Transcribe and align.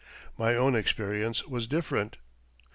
My 0.35 0.55
own 0.55 0.73
experience 0.73 1.45
was 1.47 1.67
different. 1.67 2.17